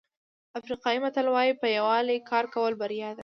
افریقایي 0.59 0.99
متل 1.03 1.27
وایي 1.31 1.53
په 1.61 1.67
یووالي 1.77 2.17
کار 2.29 2.45
کول 2.53 2.73
بریا 2.81 3.09
ده. 3.15 3.19